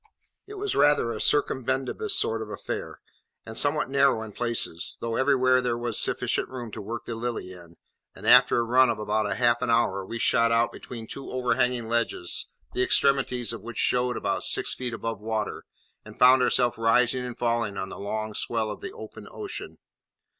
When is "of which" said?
13.53-13.77